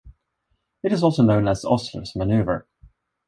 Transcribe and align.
It 0.81 0.91
is 0.91 1.03
also 1.03 1.21
known 1.21 1.47
as 1.47 1.63
"Osler's 1.63 2.15
maneuver". 2.15 2.67